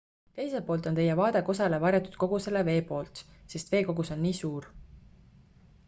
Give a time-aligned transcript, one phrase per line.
[0.37, 3.23] teiselt poolt on teie vaade kosele varjatud kogu selle vee poolt
[3.55, 4.71] sest vee kogus on nii suur